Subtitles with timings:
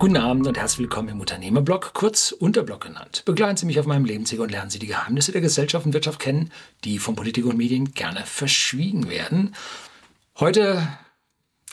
[0.00, 3.22] Guten Abend und herzlich willkommen im Unternehmerblog, kurz Unterblog genannt.
[3.26, 6.18] Begleiten Sie mich auf meinem Lebensweg und lernen Sie die Geheimnisse der Gesellschaft und Wirtschaft
[6.18, 6.50] kennen,
[6.84, 9.54] die von Politik und Medien gerne verschwiegen werden.
[10.38, 10.88] Heute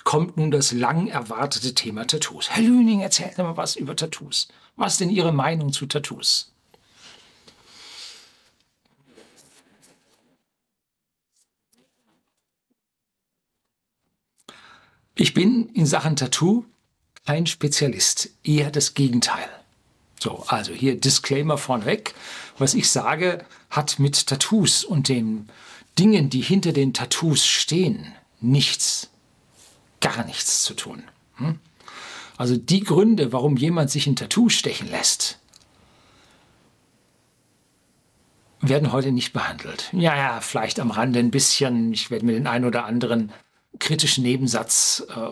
[0.04, 2.50] kommt nun das lang erwartete Thema Tattoos.
[2.50, 4.50] Herr Lüning, erzählen Sie mal was über Tattoos.
[4.76, 6.52] Was ist denn Ihre Meinung zu Tattoos?
[15.16, 16.66] Ich bin in Sachen Tattoo
[17.28, 19.48] ein Spezialist, eher das Gegenteil.
[20.20, 22.16] So, also hier Disclaimer vorneweg.
[22.58, 25.50] Was ich sage, hat mit Tattoos und den
[26.00, 29.10] Dingen, die hinter den Tattoos stehen, nichts,
[30.02, 31.04] gar nichts zu tun.
[31.36, 31.60] Hm?
[32.38, 35.40] Also die Gründe, warum jemand sich ein Tattoo stechen lässt,
[38.62, 39.90] werden heute nicht behandelt.
[39.92, 41.94] Ja, ja, vielleicht am Rande ein bisschen.
[41.94, 43.32] Ich werde mir den einen oder anderen
[43.80, 45.30] kritischen Nebensatz äh,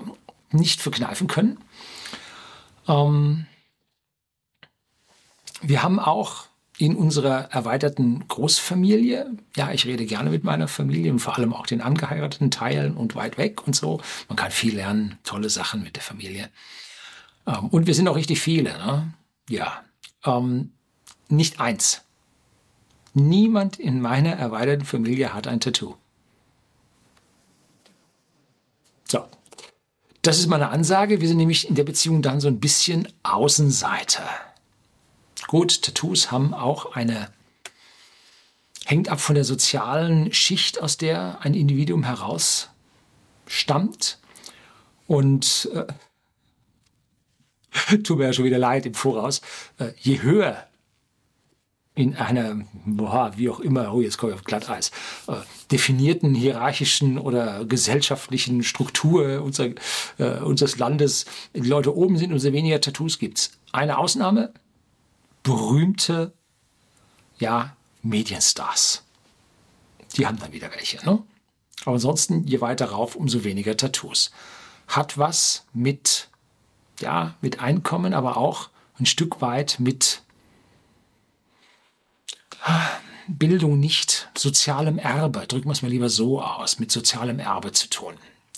[0.51, 1.57] nicht verkneifen können.
[2.87, 3.45] Ähm,
[5.61, 6.45] wir haben auch
[6.77, 11.65] in unserer erweiterten Großfamilie, ja, ich rede gerne mit meiner Familie und vor allem auch
[11.65, 14.01] den angeheirateten Teilen und weit weg und so.
[14.27, 16.49] Man kann viel lernen, tolle Sachen mit der Familie.
[17.47, 19.13] Ähm, und wir sind auch richtig viele, ne?
[19.49, 19.83] Ja.
[20.25, 20.71] Ähm,
[21.29, 22.03] nicht eins.
[23.13, 25.95] Niemand in meiner erweiterten Familie hat ein Tattoo.
[29.07, 29.25] So,
[30.25, 31.21] das ist meine Ansage.
[31.21, 34.27] Wir sind nämlich in der Beziehung dann so ein bisschen Außenseiter.
[35.47, 37.29] Gut, Tattoos haben auch eine,
[38.85, 42.69] hängt ab von der sozialen Schicht, aus der ein Individuum heraus
[43.45, 44.17] stammt.
[45.05, 45.85] Und äh,
[48.03, 49.41] tut mir ja schon wieder leid im Voraus,
[49.77, 50.67] äh, je höher
[51.95, 54.91] in einer, boah, wie auch immer, oh, jetzt komme ich auf Glatteis,
[55.27, 55.35] äh,
[55.71, 59.69] definierten hierarchischen oder gesellschaftlichen Struktur unser,
[60.17, 63.51] äh, unseres Landes die Leute oben sind, umso weniger Tattoos gibt's.
[63.71, 64.53] Eine Ausnahme,
[65.43, 66.33] berühmte,
[67.39, 69.03] ja, Medienstars.
[70.17, 71.23] Die haben dann wieder welche, ne?
[71.83, 74.31] Aber ansonsten, je weiter rauf, umso weniger Tattoos.
[74.87, 76.29] Hat was mit,
[76.99, 80.23] ja, mit Einkommen, aber auch ein Stück weit mit
[83.27, 87.89] Bildung nicht sozialem Erbe, drücken wir es mal lieber so aus, mit sozialem Erbe zu
[87.89, 88.13] tun.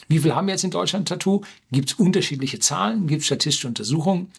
[0.08, 1.42] Wie viel haben wir jetzt in Deutschland Tattoo?
[1.72, 4.32] Gibt es unterschiedliche Zahlen, gibt statistische Untersuchungen.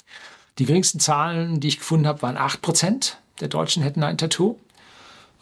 [0.58, 4.58] Die geringsten Zahlen, die ich gefunden habe, waren 8% der Deutschen hätten ein Tattoo.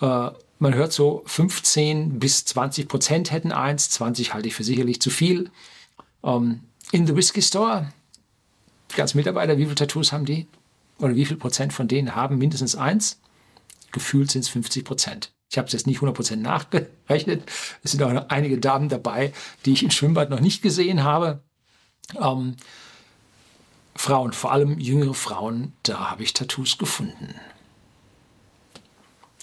[0.00, 5.00] Äh, man hört so 15 bis 20 Prozent hätten eins, 20 halte ich für sicherlich
[5.00, 5.50] zu viel.
[6.22, 6.60] Ähm,
[6.93, 7.93] in the Whisky Store,
[8.93, 10.47] die ganzen Mitarbeiter, wie viele Tattoos haben die?
[10.98, 13.19] Oder wie viel Prozent von denen haben mindestens eins?
[13.96, 15.32] Gefühlt sind es 50 Prozent.
[15.50, 17.50] Ich habe es jetzt nicht 100 Prozent nachgerechnet.
[17.82, 19.32] Es sind auch noch einige Damen dabei,
[19.64, 21.42] die ich im Schwimmbad noch nicht gesehen habe.
[22.20, 22.56] Ähm,
[23.94, 27.34] Frauen, vor allem jüngere Frauen, da habe ich Tattoos gefunden.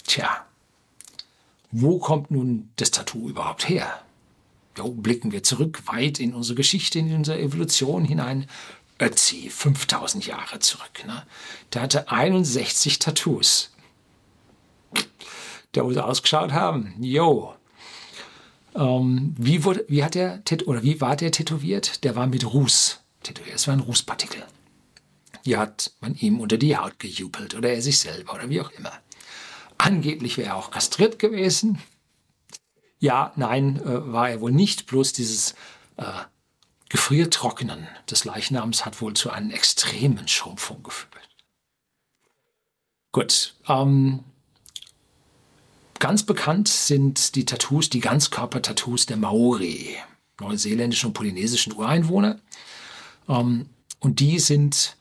[0.06, 0.46] Tja,
[1.72, 4.00] wo kommt nun das Tattoo überhaupt her?
[4.78, 8.46] Jo, blicken wir zurück weit in unsere Geschichte, in unsere Evolution hinein.
[9.00, 11.04] Ötzi, 5000 Jahre zurück.
[11.04, 11.26] Ne?
[11.72, 13.73] Der hatte 61 Tattoos
[15.74, 16.94] der muss ausgeschaut haben.
[17.00, 17.54] Jo.
[18.74, 22.04] Ähm, wie, wie, hat der, oder wie war der tätowiert?
[22.04, 23.56] Der war mit Ruß tätowiert.
[23.56, 24.44] Es war ein Rußpartikel.
[25.44, 28.70] Die hat man ihm unter die Haut gejubelt oder er sich selber oder wie auch
[28.72, 28.92] immer.
[29.78, 31.78] Angeblich wäre er auch kastriert gewesen.
[32.98, 34.86] Ja, nein, äh, war er wohl nicht.
[34.86, 35.54] Bloß dieses
[35.96, 36.04] äh,
[36.88, 41.10] Gefriertrocknen des Leichnams hat wohl zu einer extremen Schrumpfung geführt.
[43.12, 44.24] Gut, ähm,
[46.04, 49.96] Ganz bekannt sind die Tattoos, die Ganzkörper-Tattoos der Maori,
[50.38, 52.40] neuseeländischen und polynesischen Ureinwohner.
[53.26, 53.70] Ähm,
[54.00, 54.98] und die sind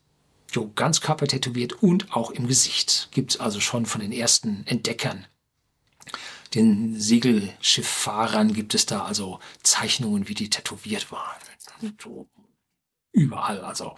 [0.53, 3.09] jo, Ganzkörper tätowiert und auch im Gesicht.
[3.11, 5.25] Gibt es also schon von den ersten Entdeckern.
[6.53, 11.41] Den Segelschifffahrern gibt es da also Zeichnungen, wie die tätowiert waren.
[13.11, 13.97] Überall, also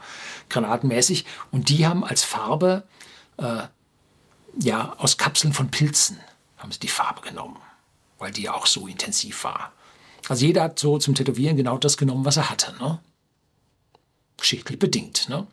[0.50, 1.26] granatenmäßig.
[1.52, 2.88] Und die haben als Farbe
[3.38, 3.68] äh,
[4.60, 6.20] ja aus Kapseln von Pilzen
[6.66, 7.58] haben sie die Farbe genommen,
[8.18, 9.72] weil die ja auch so intensiv war.
[10.28, 12.76] Also jeder hat so zum Tätowieren genau das genommen, was er hatte.
[12.80, 12.98] Ne?
[14.36, 15.30] Geschichtlich bedingt.
[15.30, 15.46] Ne?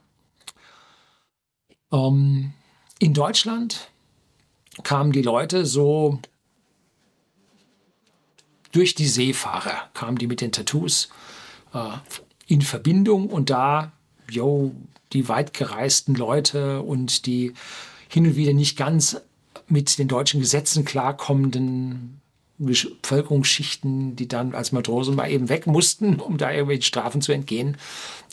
[1.93, 2.55] Ähm,
[2.99, 3.91] in Deutschland
[4.85, 6.19] kamen die Leute so
[8.71, 11.11] durch die Seefahrer, kamen die mit den Tattoos
[11.75, 11.91] äh,
[12.47, 13.93] in Verbindung und da,
[14.31, 14.75] yo,
[15.13, 17.53] die weit gereisten Leute und die
[18.09, 19.21] hin und wieder nicht ganz
[19.73, 22.21] mit den deutschen Gesetzen klarkommenden
[22.59, 27.79] Bevölkerungsschichten, die dann als Matrosen mal eben weg mussten, um da irgendwelchen Strafen zu entgehen,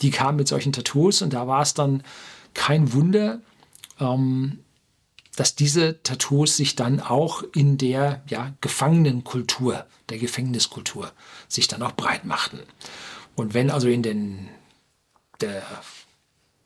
[0.02, 2.02] die kamen mit solchen Tattoos und da war es dann
[2.52, 3.40] kein Wunder,
[3.98, 4.58] ähm,
[5.34, 11.10] dass diese Tattoos sich dann auch in der ja, Gefangenenkultur, der Gefängniskultur,
[11.48, 12.60] sich dann auch breit machten.
[13.34, 14.48] Und wenn also in den,
[15.40, 15.62] der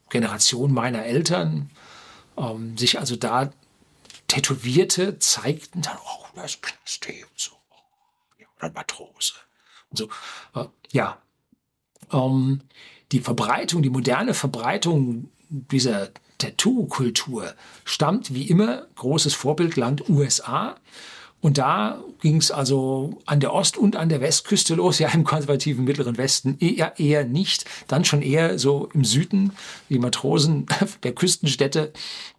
[0.08, 1.70] Generation meiner Eltern
[2.36, 3.52] ähm, sich also da
[4.34, 7.52] Tätowierte zeigten, dann, oh, das ist Knasti und so,
[8.36, 9.34] ja, oder Matrose
[9.90, 10.08] und so.
[10.56, 11.18] Äh, ja,
[12.12, 12.62] ähm,
[13.12, 17.54] die Verbreitung, die moderne Verbreitung dieser Tattoo-Kultur
[17.84, 20.80] stammt wie immer, großes Vorbildland USA.
[21.40, 25.22] Und da ging es also an der Ost- und an der Westküste los, ja im
[25.22, 29.52] konservativen Mittleren Westen eher, eher nicht, dann schon eher so im Süden,
[29.90, 30.66] die Matrosen
[31.04, 31.92] der Küstenstädte.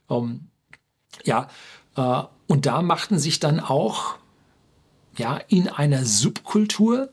[0.09, 0.49] Ähm,
[1.23, 1.47] ja,
[1.95, 4.15] und da machten sich dann auch
[5.17, 7.09] ja, in einer Subkultur,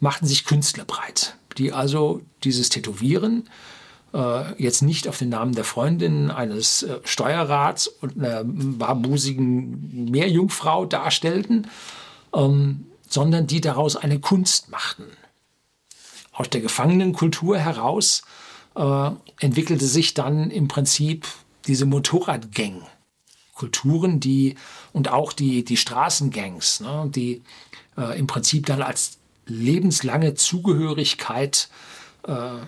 [0.00, 3.48] machten sich Künstler breit, die also dieses Tätowieren
[4.16, 10.86] äh, jetzt nicht auf den Namen der Freundin eines äh, Steuerrats und einer barbusigen Meerjungfrau
[10.86, 11.68] darstellten,
[12.34, 15.04] ähm, sondern die daraus eine Kunst machten.
[16.32, 18.22] Aus der Gefangenenkultur heraus
[18.74, 19.10] äh,
[19.40, 21.26] entwickelte sich dann im Prinzip
[21.66, 22.82] diese Motorradgang.
[23.56, 24.54] Kulturen, die
[24.92, 27.42] und auch die, die Straßengangs, ne, die
[27.96, 31.68] äh, im Prinzip dann als lebenslange Zugehörigkeit
[32.24, 32.58] äh,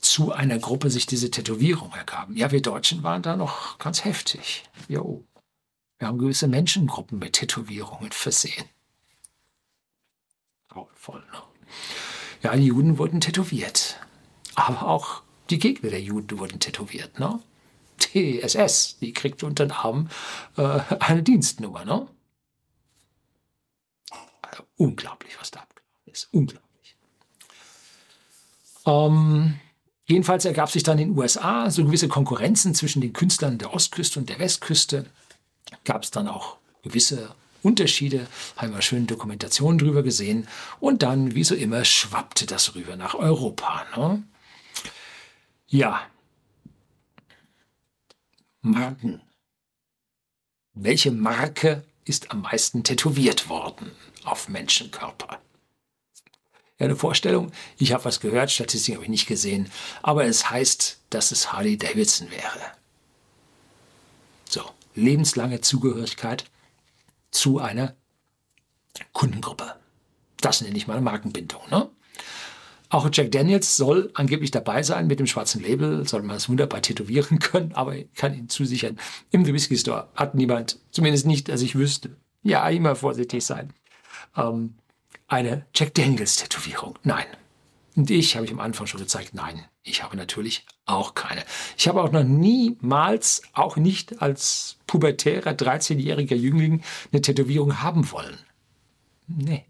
[0.00, 2.36] zu einer Gruppe sich diese Tätowierung ergaben.
[2.36, 4.64] Ja, wir Deutschen waren da noch ganz heftig.
[4.88, 5.24] Jo.
[5.98, 8.66] Wir haben gewisse Menschengruppen mit Tätowierungen versehen.
[10.68, 11.42] Grauenvoll, ne?
[12.42, 13.98] Ja, die Juden wurden tätowiert.
[14.54, 17.40] Aber auch die Gegner der Juden wurden tätowiert, ne?
[18.14, 20.08] Die SS, die kriegt unter den Arm
[20.56, 22.06] äh, eine Dienstnummer, ne?
[24.42, 26.28] Also, unglaublich, was da abgelaufen ist.
[26.32, 26.96] Unglaublich.
[28.86, 29.60] Ähm,
[30.06, 34.20] Jedenfalls ergab sich dann in den USA so gewisse Konkurrenzen zwischen den Künstlern der Ostküste
[34.20, 35.06] und der Westküste.
[35.84, 40.46] Gab es dann auch gewisse Unterschiede, haben wir schöne Dokumentationen drüber gesehen.
[40.78, 43.84] Und dann, wie so immer, schwappte das rüber nach Europa.
[43.96, 44.22] Ne?
[45.66, 46.00] Ja.
[48.66, 49.22] Marken.
[50.74, 53.92] Welche Marke ist am meisten tätowiert worden
[54.24, 55.40] auf Menschenkörper?
[56.78, 57.52] Ja, eine Vorstellung.
[57.78, 59.70] Ich habe was gehört, Statistik habe ich nicht gesehen.
[60.02, 62.72] Aber es heißt, dass es Harley Davidson wäre.
[64.48, 64.62] So,
[64.94, 66.44] lebenslange Zugehörigkeit
[67.30, 67.94] zu einer
[69.12, 69.76] Kundengruppe.
[70.40, 71.62] Das nenne ich mal Markenbindung.
[71.70, 71.88] Ne?
[72.88, 76.82] Auch Jack Daniels soll angeblich dabei sein mit dem schwarzen Label, soll man es wunderbar
[76.82, 78.98] tätowieren können, aber ich kann Ihnen zusichern,
[79.30, 82.16] im The Whisky Store hat niemand, zumindest nicht, dass ich wüsste.
[82.42, 83.72] Ja, immer vorsichtig sein.
[84.36, 84.74] Ähm,
[85.26, 86.98] eine Jack Daniels Tätowierung.
[87.02, 87.26] Nein.
[87.96, 91.42] Und ich, habe ich am Anfang schon gezeigt, nein, ich habe natürlich auch keine.
[91.78, 98.38] Ich habe auch noch niemals, auch nicht als pubertärer 13-jähriger Jüngling, eine Tätowierung haben wollen.
[99.26, 99.64] Nee.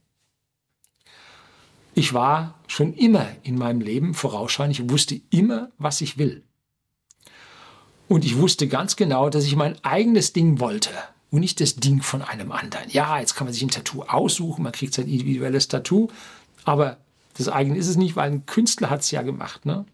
[1.98, 4.78] Ich war schon immer in meinem Leben vorausschauend.
[4.78, 6.42] Ich wusste immer, was ich will.
[8.06, 10.90] Und ich wusste ganz genau, dass ich mein eigenes Ding wollte
[11.30, 12.90] und nicht das Ding von einem anderen.
[12.90, 16.08] Ja, jetzt kann man sich ein Tattoo aussuchen, man kriegt sein individuelles Tattoo,
[16.66, 16.98] aber
[17.38, 19.64] das eigene ist es nicht, weil ein Künstler hat es ja gemacht.
[19.64, 19.86] Ne?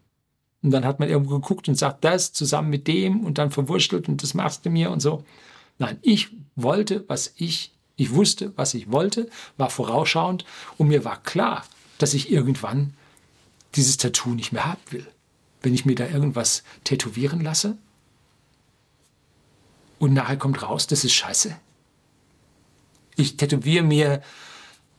[0.61, 4.09] Und dann hat man irgendwo geguckt und sagt, das zusammen mit dem und dann verwurschtelt
[4.09, 5.23] und das machst du mir und so.
[5.79, 10.45] Nein, ich wollte, was ich, ich wusste, was ich wollte, war vorausschauend
[10.79, 11.63] und mir war klar,
[12.03, 12.95] dass ich irgendwann
[13.77, 15.07] dieses Tattoo nicht mehr haben will.
[15.63, 17.79] Wenn ich mir da irgendwas tätowieren lasse,
[20.03, 21.57] und nachher kommt raus, das ist scheiße.
[23.15, 24.21] Ich tätowiere mir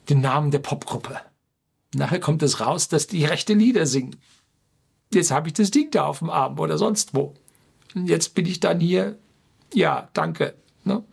[0.07, 1.19] den Namen der Popgruppe.
[1.93, 4.15] Nachher kommt es raus, dass die rechte Lieder singen.
[5.13, 7.33] Jetzt habe ich das Ding da auf dem Arm oder sonst wo.
[7.93, 9.19] Und jetzt bin ich dann hier,
[9.74, 10.55] ja, danke.
[10.86, 11.03] Ne?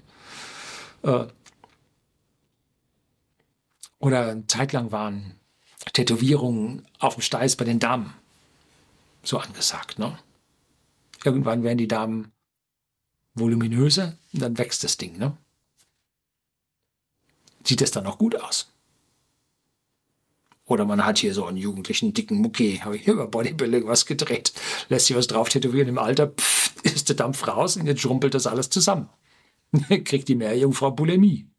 [1.02, 1.26] Äh.
[3.98, 5.39] Oder eine Zeit lang waren
[5.92, 8.14] Tätowierungen auf dem Steiß bei den Damen
[9.22, 9.98] so angesagt.
[9.98, 10.18] Ne?
[11.24, 12.32] Irgendwann werden die Damen
[13.34, 15.18] voluminöser, dann wächst das Ding.
[15.18, 15.36] Ne?
[17.64, 18.72] Sieht es dann auch gut aus?
[20.64, 24.06] Oder man hat hier so einen jugendlichen dicken Mucki, habe ich hier über Bodybuilding was
[24.06, 24.52] gedreht,
[24.88, 28.34] lässt sich was drauf tätowieren im Alter, pff, ist der Dampf raus und jetzt schrumpelt
[28.34, 29.08] das alles zusammen.
[30.04, 31.49] Kriegt die Meerjungfrau Bulimie.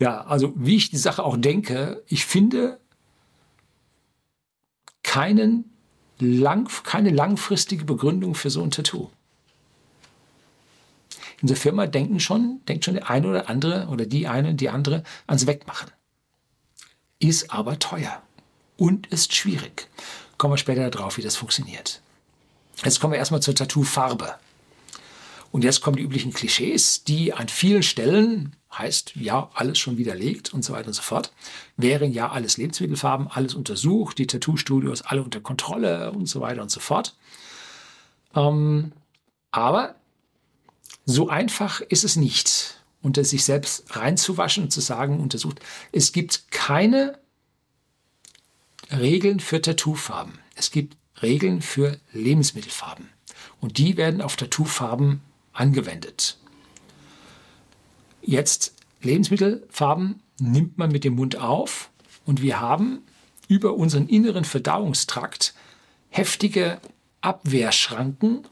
[0.00, 2.80] Ja, also wie ich die Sache auch denke, ich finde
[5.02, 5.70] keinen
[6.18, 9.10] lang, keine langfristige Begründung für so ein Tattoo.
[11.42, 15.04] Unsere Firma denken schon, denkt schon der eine oder andere oder die eine, die andere
[15.26, 15.90] ans Wegmachen.
[17.18, 18.22] Ist aber teuer
[18.78, 19.88] und ist schwierig.
[20.38, 22.00] Kommen wir später darauf, wie das funktioniert.
[22.82, 24.34] Jetzt kommen wir erstmal zur Tattoo-Farbe.
[25.52, 30.54] Und jetzt kommen die üblichen Klischees, die an vielen Stellen, heißt ja alles schon widerlegt
[30.54, 31.32] und so weiter und so fort,
[31.76, 36.70] wären ja alles Lebensmittelfarben, alles untersucht, die Tattoo-Studios alle unter Kontrolle und so weiter und
[36.70, 37.16] so fort.
[38.34, 38.92] Ähm,
[39.50, 39.96] aber
[41.04, 45.60] so einfach ist es nicht, unter sich selbst reinzuwaschen und zu sagen, untersucht.
[45.90, 47.18] Es gibt keine
[48.92, 50.38] Regeln für Tattoofarben.
[50.54, 53.08] Es gibt Regeln für Lebensmittelfarben.
[53.60, 55.20] Und die werden auf Tattoofarben
[55.52, 56.38] angewendet.
[58.30, 61.90] Jetzt Lebensmittelfarben nimmt man mit dem Mund auf
[62.24, 63.02] und wir haben
[63.48, 65.52] über unseren inneren Verdauungstrakt
[66.10, 66.78] heftige
[67.22, 68.46] Abwehrschranken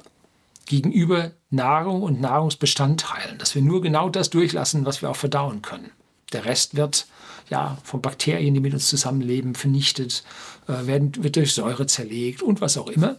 [0.67, 5.93] gegenüber Nahrung und Nahrungsbestandteilen, dass wir nur genau das durchlassen, was wir auch verdauen können.
[6.33, 7.07] Der Rest wird
[7.49, 10.25] ja von Bakterien, die mit uns zusammenleben, vernichtet,
[10.67, 13.19] äh, werden, wird durch Säure zerlegt und was auch immer.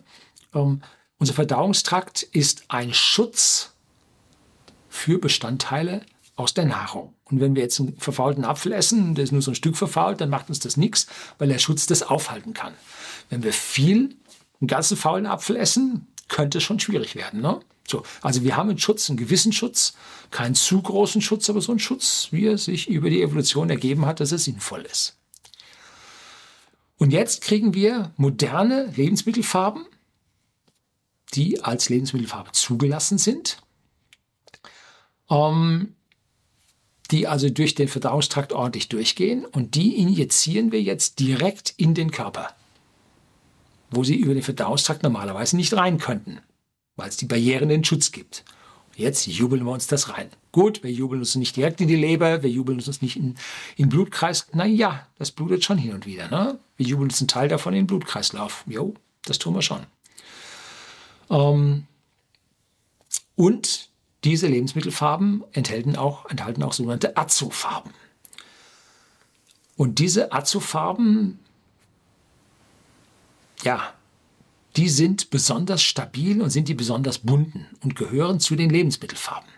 [0.53, 0.81] Ähm,
[1.19, 3.71] unser Verdauungstrakt ist ein Schutz
[4.89, 6.01] für Bestandteile
[6.39, 7.13] aus der Nahrung.
[7.25, 10.22] Und wenn wir jetzt einen verfaulten Apfel essen, der ist nur so ein Stück verfault,
[10.22, 12.74] dann macht uns das nichts, weil der Schutz das aufhalten kann.
[13.29, 14.15] Wenn wir viel
[14.62, 17.41] einen ganzen faulen Apfel essen, könnte es schon schwierig werden.
[17.41, 17.60] Ne?
[17.86, 19.93] So, also wir haben einen Schutz, einen gewissen Schutz,
[20.31, 24.05] keinen zu großen Schutz, aber so einen Schutz, wie er sich über die Evolution ergeben
[24.05, 25.17] hat, dass er sinnvoll ist.
[26.98, 29.86] Und jetzt kriegen wir moderne Lebensmittelfarben,
[31.34, 33.58] die als Lebensmittelfarbe zugelassen sind,
[35.29, 35.96] ähm,
[37.11, 42.11] die also durch den Verdauungstrakt ordentlich durchgehen und die injizieren wir jetzt direkt in den
[42.11, 42.53] Körper,
[43.89, 46.39] wo sie über den Verdauungstrakt normalerweise nicht rein könnten,
[46.95, 48.43] weil es die Barrieren den Schutz gibt.
[48.95, 50.29] Jetzt jubeln wir uns das rein.
[50.51, 53.35] Gut, wir jubeln uns nicht direkt in die Leber, wir jubeln uns nicht in,
[53.77, 54.47] den Blutkreis.
[54.51, 56.27] Naja, das blutet schon hin und wieder.
[56.29, 56.59] Ne?
[56.75, 58.65] Wir jubeln uns einen Teil davon in den Blutkreislauf.
[58.67, 59.85] Jo, das tun wir schon.
[61.29, 61.85] Ähm,
[63.35, 63.88] und
[64.23, 67.91] diese Lebensmittelfarben enthalten auch, enthalten auch sogenannte Azofarben.
[69.77, 71.39] Und diese Azofarben,
[73.63, 73.93] ja,
[74.75, 79.49] die sind besonders stabil und sind die besonders bunten und gehören zu den Lebensmittelfarben.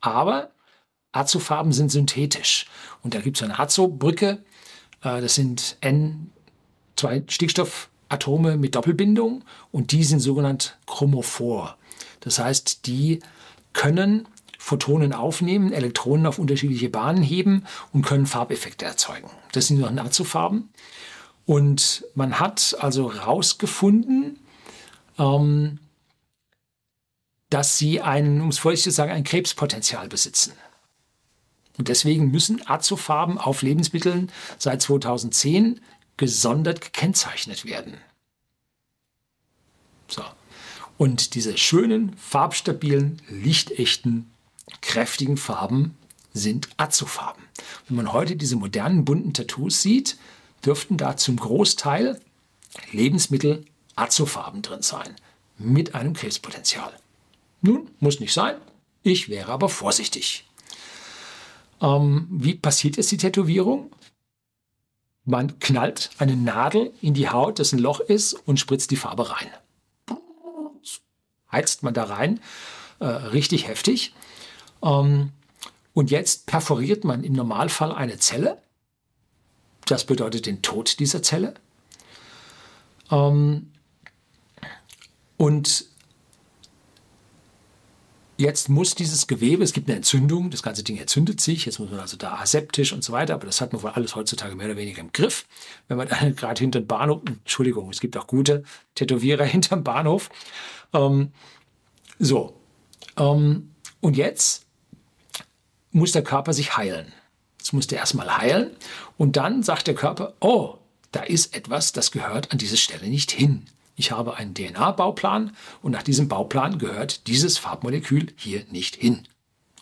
[0.00, 0.50] Aber
[1.12, 2.66] Azofarben sind synthetisch.
[3.02, 4.44] Und da gibt es eine Azobrücke,
[5.02, 6.30] äh, das sind N,
[6.96, 11.76] zwei Stickstoffatome mit Doppelbindung und die sind sogenannt chromophor.
[12.20, 13.20] Das heißt, die
[13.78, 14.26] können
[14.58, 19.30] Photonen aufnehmen, Elektronen auf unterschiedliche Bahnen heben und können Farbeffekte erzeugen.
[19.52, 20.68] Das sind noch Nazofarben.
[21.46, 24.40] Und man hat also herausgefunden,
[25.16, 25.78] ähm,
[27.50, 30.54] dass sie ein, um es vorsichtig zu sagen, ein Krebspotenzial besitzen.
[31.78, 35.80] Und deswegen müssen Azofarben auf Lebensmitteln seit 2010
[36.16, 37.94] gesondert gekennzeichnet werden.
[40.08, 40.24] So.
[40.98, 44.28] Und diese schönen, farbstabilen, lichtechten,
[44.82, 45.96] kräftigen Farben
[46.34, 47.44] sind Azofarben.
[47.86, 50.18] Wenn man heute diese modernen bunten Tattoos sieht,
[50.66, 52.20] dürften da zum Großteil
[52.90, 53.64] Lebensmittel
[53.94, 55.14] Azofarben drin sein,
[55.56, 56.92] mit einem Krebspotenzial.
[57.62, 58.56] Nun, muss nicht sein,
[59.04, 60.48] ich wäre aber vorsichtig.
[61.80, 63.92] Ähm, wie passiert jetzt die Tätowierung?
[65.24, 69.30] Man knallt eine Nadel in die Haut, das ein Loch ist, und spritzt die Farbe
[69.30, 69.48] rein
[71.50, 72.40] heizt man da rein,
[73.00, 74.14] äh, richtig heftig.
[74.82, 75.32] Ähm,
[75.94, 78.62] und jetzt perforiert man im Normalfall eine Zelle.
[79.86, 81.54] Das bedeutet den Tod dieser Zelle.
[83.10, 83.72] Ähm,
[85.36, 85.86] und
[88.40, 91.90] Jetzt muss dieses Gewebe, es gibt eine Entzündung, das ganze Ding entzündet sich, jetzt muss
[91.90, 94.66] man also da aseptisch und so weiter, aber das hat man wohl alles heutzutage mehr
[94.66, 95.44] oder weniger im Griff.
[95.88, 98.62] Wenn man dann gerade hinter dem Bahnhof, Entschuldigung, es gibt auch gute
[98.94, 100.30] Tätowierer hinterm Bahnhof.
[100.94, 101.32] Ähm,
[102.20, 102.54] so,
[103.16, 104.66] ähm, und jetzt
[105.90, 107.12] muss der Körper sich heilen.
[107.58, 108.70] Jetzt muss der erstmal heilen
[109.16, 110.78] und dann sagt der Körper, oh,
[111.10, 113.66] da ist etwas, das gehört an diese Stelle nicht hin.
[113.98, 119.26] Ich habe einen DNA-Bauplan und nach diesem Bauplan gehört dieses Farbmolekül hier nicht hin.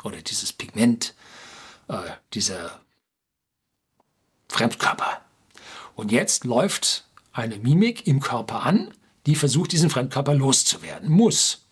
[0.04, 1.14] Oder dieses Pigment,
[1.88, 1.98] äh,
[2.32, 2.80] dieser
[4.48, 5.20] Fremdkörper.
[5.96, 7.04] Und jetzt läuft
[7.34, 8.90] eine Mimik im Körper an,
[9.26, 11.10] die versucht, diesen Fremdkörper loszuwerden.
[11.10, 11.66] Muss.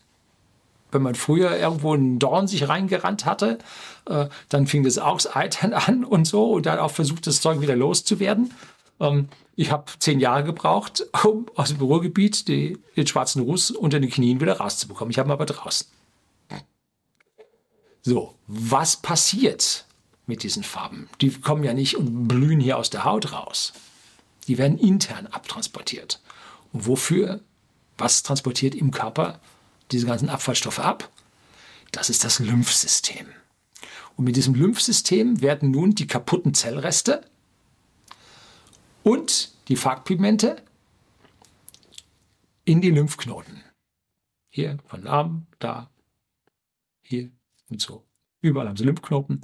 [0.91, 3.59] Wenn man früher irgendwo einen Dorn sich reingerannt hatte,
[4.05, 7.75] äh, dann fing das Eitern an und so und dann auch versucht, das Zeug wieder
[7.75, 8.53] loszuwerden.
[9.01, 14.01] Ähm, ich habe zehn Jahre gebraucht, um aus dem Bürogebiet die, den schwarzen Ruß unter
[14.01, 15.11] den Knien wieder rauszubekommen.
[15.11, 15.87] Ich habe ihn aber draußen.
[18.07, 19.87] So, was passiert
[20.27, 21.09] mit diesen Farben?
[21.23, 23.73] Die kommen ja nicht und blühen hier aus der Haut raus.
[24.47, 26.21] Die werden intern abtransportiert.
[26.75, 27.41] Und wofür?
[27.97, 29.41] Was transportiert im Körper
[29.91, 31.09] diese ganzen Abfallstoffe ab?
[31.93, 33.27] Das ist das Lymphsystem.
[34.17, 37.25] Und mit diesem Lymphsystem werden nun die kaputten Zellreste
[39.05, 40.57] und die Farbpigmente
[42.65, 43.63] in die Lymphknoten.
[44.49, 45.91] Hier von Armen, da,
[47.03, 47.31] hier
[47.71, 48.05] und so.
[48.41, 49.43] Überall haben sie Lymphknoten.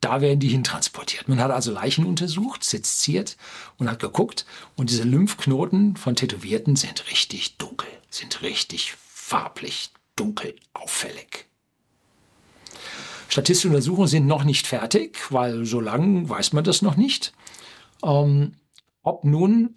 [0.00, 1.28] Da werden die hintransportiert.
[1.28, 3.36] Man hat also Leichen untersucht, seziert
[3.76, 4.46] und hat geguckt.
[4.76, 11.46] Und diese Lymphknoten von Tätowierten sind richtig dunkel, sind richtig farblich dunkel, auffällig.
[13.28, 17.32] Statistische Untersuchungen sind noch nicht fertig, weil so lange weiß man das noch nicht.
[18.02, 18.54] Ähm,
[19.06, 19.76] ob nun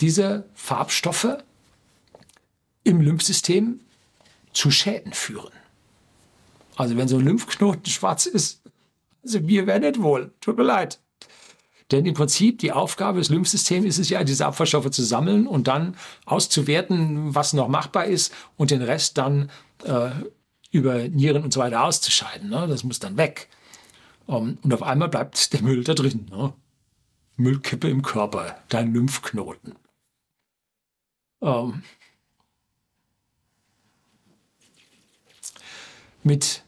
[0.00, 1.36] diese Farbstoffe
[2.84, 3.80] im Lymphsystem
[4.54, 5.52] zu Schäden führen.
[6.76, 8.62] Also wenn so ein Lymphknoten schwarz ist,
[9.22, 10.32] also mir wäre nicht wohl.
[10.40, 11.00] Tut mir leid.
[11.90, 15.68] Denn im Prinzip die Aufgabe des Lymphsystems ist es ja, diese Abfallstoffe zu sammeln und
[15.68, 19.50] dann auszuwerten, was noch machbar ist und den Rest dann
[19.84, 20.10] äh,
[20.70, 22.48] über Nieren und so weiter auszuscheiden.
[22.48, 22.66] Ne?
[22.68, 23.50] Das muss dann weg.
[24.24, 26.26] Um, ähm, und auf einmal bleibt der Müll da drin.
[26.30, 26.54] Ne?
[27.36, 29.74] Müllkippe im Körper, dein Lymphknoten.
[31.40, 31.82] Ähm,
[36.22, 36.62] mit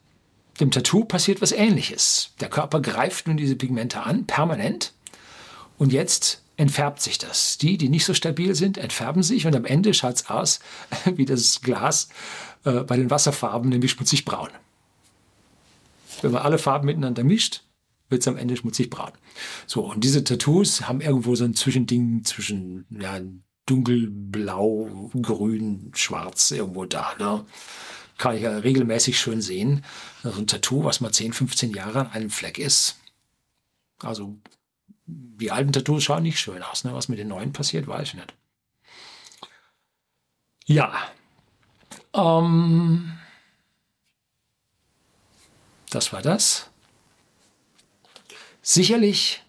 [0.60, 2.32] dem Tattoo passiert was Ähnliches.
[2.40, 4.92] Der Körper greift nun diese Pigmente an, permanent.
[5.78, 7.58] Und jetzt entfärbt sich das.
[7.58, 10.60] Die, die nicht so stabil sind, entfärben sich und am Ende schaut es aus
[11.04, 12.08] wie das Glas
[12.64, 14.50] äh, bei den Wasserfarben, nämlich schmutzig braun.
[16.22, 17.62] Wenn man alle Farben miteinander mischt,
[18.08, 19.12] wird es am Ende schmutzig braun.
[19.66, 23.20] So, und diese Tattoos haben irgendwo so ein Zwischending zwischen ja,
[23.66, 27.14] dunkelblau, grün, schwarz irgendwo da.
[27.18, 27.44] Ne?
[28.18, 29.84] kann ich ja regelmäßig schön sehen.
[30.22, 32.98] So ein Tattoo, was mal 10, 15 Jahre an einem Fleck ist.
[34.00, 34.38] Also
[35.06, 36.84] die alten Tattoos schauen nicht schön aus.
[36.84, 36.94] Ne?
[36.94, 38.34] Was mit den neuen passiert, weiß ich nicht.
[40.66, 40.94] Ja.
[42.14, 43.18] Ähm,
[45.90, 46.70] das war das.
[48.66, 49.42] Sicherlich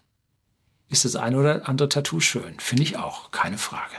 [0.90, 2.60] ist das eine oder andere Tattoo schön.
[2.60, 3.96] Finde ich auch, keine Frage.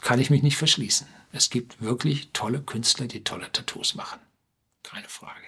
[0.00, 1.06] Kann ich mich nicht verschließen.
[1.30, 4.18] Es gibt wirklich tolle Künstler, die tolle Tattoos machen.
[4.82, 5.44] Keine Frage.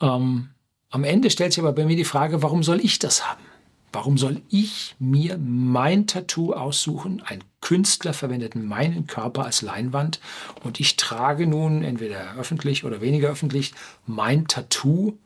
[0.00, 0.54] Ähm,
[0.88, 3.44] am Ende stellt sich aber bei mir die Frage, warum soll ich das haben?
[3.92, 7.20] Warum soll ich mir mein Tattoo aussuchen?
[7.20, 10.20] Ein Künstler verwendet meinen Körper als Leinwand
[10.62, 13.72] und ich trage nun entweder öffentlich oder weniger öffentlich
[14.04, 15.16] mein Tattoo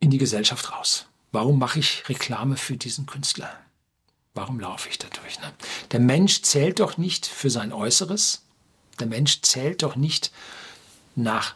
[0.00, 1.06] in die Gesellschaft raus.
[1.32, 3.50] Warum mache ich Reklame für diesen Künstler?
[4.34, 5.38] Warum laufe ich da durch?
[5.40, 5.52] Ne?
[5.90, 8.42] Der Mensch zählt doch nicht für sein Äußeres.
[8.98, 10.32] Der Mensch zählt doch nicht
[11.14, 11.54] nach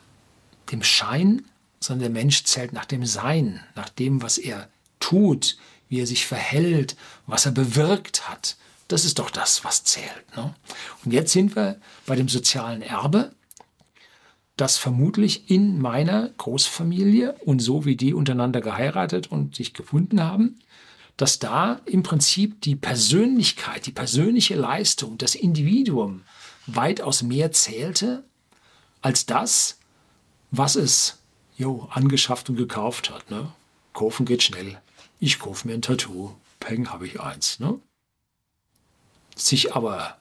[0.73, 1.45] dem Schein,
[1.81, 4.69] sondern der Mensch zählt nach dem Sein, nach dem, was er
[5.01, 5.57] tut,
[5.89, 6.97] wie er sich verhält,
[7.27, 8.57] was er bewirkt hat.
[8.89, 10.37] Das ist doch das, was zählt.
[10.37, 10.55] Ne?
[11.05, 13.33] Und jetzt sind wir bei dem sozialen Erbe,
[14.57, 20.59] das vermutlich in meiner Großfamilie und so wie die untereinander geheiratet und sich gefunden haben,
[21.17, 26.23] dass da im Prinzip die Persönlichkeit, die persönliche Leistung, das Individuum
[26.67, 28.25] weitaus mehr zählte
[29.03, 29.79] als das,
[30.51, 31.19] was es
[31.57, 33.31] jo, angeschafft und gekauft hat.
[33.31, 33.49] Ne?
[33.97, 34.79] Kaufen geht schnell.
[35.21, 36.37] Ich kaufe mir ein Tattoo.
[36.61, 37.61] Peng habe ich eins.
[37.61, 37.81] Ne?
[39.35, 40.19] Sich aber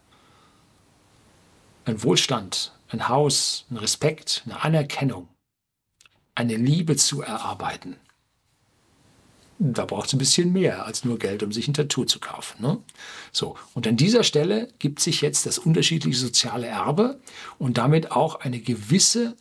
[1.84, 5.28] ein Wohlstand, ein Haus, ein Respekt, eine Anerkennung,
[6.36, 7.98] eine Liebe zu erarbeiten,
[9.60, 12.62] da braucht es ein bisschen mehr als nur Geld, um sich ein Tattoo zu kaufen.
[12.62, 12.82] Ne?
[13.34, 17.20] So, und an dieser Stelle gibt sich jetzt das unterschiedliche soziale Erbe
[17.60, 19.36] und damit auch eine gewisse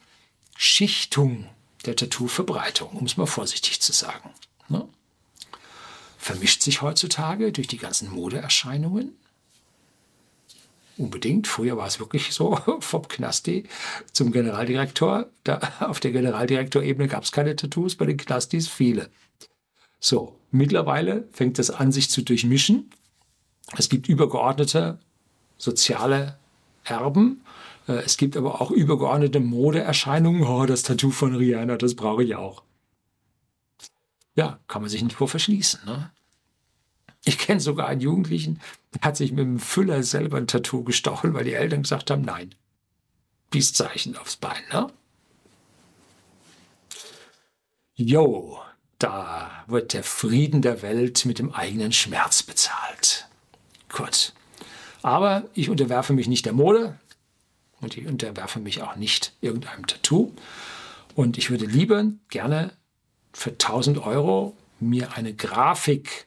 [0.56, 1.48] Schichtung
[1.86, 4.30] der Tattoo-Verbreitung, um es mal vorsichtig zu sagen.
[4.68, 4.88] Ne?
[6.18, 9.16] Vermischt sich heutzutage durch die ganzen Modeerscheinungen.
[10.96, 11.48] Unbedingt.
[11.48, 13.64] Früher war es wirklich so, vom Knasti
[14.12, 15.26] zum Generaldirektor.
[15.42, 19.10] Da, auf der Generaldirektorebene gab es keine Tattoos, bei den Knastis viele.
[19.98, 22.90] So, mittlerweile fängt das an, sich zu durchmischen.
[23.76, 24.98] Es gibt übergeordnete
[25.58, 26.38] soziale
[26.84, 27.42] Erben.
[27.88, 30.44] Äh, es gibt aber auch übergeordnete Modeerscheinungen.
[30.44, 32.62] Oh, das Tattoo von Rihanna, das brauche ich auch.
[34.36, 35.80] Ja, kann man sich nicht vor verschließen.
[35.86, 36.10] Ne?
[37.24, 38.60] Ich kenne sogar einen Jugendlichen,
[38.94, 42.22] der hat sich mit dem Füller selber ein Tattoo gestochen, weil die Eltern gesagt haben,
[42.22, 42.54] nein.
[43.50, 44.88] Peace-Zeichen aufs Bein, ne?
[47.94, 48.58] Jo,
[48.98, 53.28] da wird der Frieden der Welt mit dem eigenen Schmerz bezahlt.
[53.88, 54.32] Gut.
[55.02, 56.98] Aber ich unterwerfe mich nicht der Mode.
[57.84, 60.32] Und ich unterwerfe mich auch nicht irgendeinem Tattoo.
[61.14, 62.72] Und ich würde lieber gerne
[63.32, 66.26] für 1000 Euro mir eine Grafik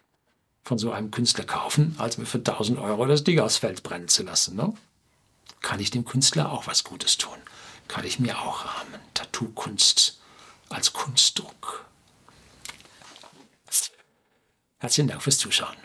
[0.64, 4.08] von so einem Künstler kaufen, als mir für 1000 Euro das Ding aufs Feld brennen
[4.08, 4.56] zu lassen.
[4.56, 4.74] Ne?
[5.62, 7.38] Kann ich dem Künstler auch was Gutes tun?
[7.88, 9.00] Kann ich mir auch rahmen?
[9.14, 10.20] Tattoo-Kunst
[10.70, 11.86] als Kunstdruck.
[14.80, 15.76] Herzlichen Dank fürs Zuschauen.